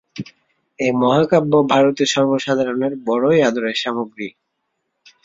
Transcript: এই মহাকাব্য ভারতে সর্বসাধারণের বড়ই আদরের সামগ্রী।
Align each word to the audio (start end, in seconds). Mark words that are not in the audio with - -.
এই 0.79 0.91
মহাকাব্য 1.01 1.53
ভারতে 1.71 2.03
সর্বসাধারণের 2.13 2.93
বড়ই 3.07 3.39
আদরের 3.47 3.75
সামগ্রী। 3.75 4.27